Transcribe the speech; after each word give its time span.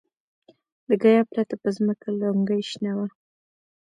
د 0.87 0.89
ګیاه 1.01 1.23
پرته 1.31 1.55
په 1.61 1.67
ځمکه 1.75 2.07
لونګۍ 2.19 2.61
شنه 2.69 2.91
وه. 2.97 3.07